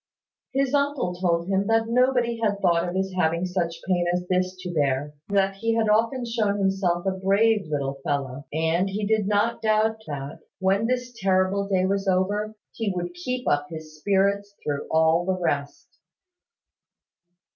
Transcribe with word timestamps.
His 0.51 0.73
uncle 0.73 1.13
told 1.13 1.47
him 1.47 1.67
that 1.67 1.87
nobody 1.87 2.39
had 2.39 2.59
thought 2.59 2.89
of 2.89 2.95
his 2.95 3.13
having 3.13 3.45
such 3.45 3.83
pain 3.87 4.07
as 4.11 4.27
this 4.27 4.55
to 4.61 4.73
bear: 4.73 5.13
that 5.29 5.57
he 5.57 5.75
had 5.75 5.89
often 5.89 6.25
shown 6.25 6.57
himself 6.57 7.05
a 7.05 7.11
brave 7.11 7.67
little 7.69 7.99
fellow; 8.03 8.47
and 8.51 8.89
he 8.89 9.05
did 9.05 9.27
not 9.27 9.61
doubt 9.61 10.01
that, 10.07 10.39
when 10.57 10.87
this 10.87 11.13
terrible 11.15 11.67
day 11.67 11.85
was 11.85 12.07
over, 12.07 12.55
he 12.71 12.91
would 12.95 13.13
keep 13.13 13.47
up 13.47 13.67
his 13.69 13.95
spirits 13.99 14.55
through 14.63 14.87
all 14.89 15.23
the 15.23 15.37
rest. 15.37 15.87